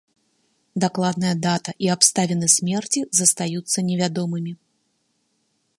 Дакладная 0.83 1.33
дата 1.43 1.71
і 1.87 1.91
абставіны 1.95 2.47
смерці 2.55 2.99
застаюцца 3.19 3.77
невядомымі. 3.91 4.53